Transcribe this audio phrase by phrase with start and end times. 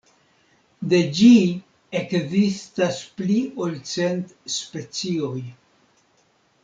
[0.93, 1.27] De ĝi
[1.99, 5.37] ekzistas pli ol cent specioj.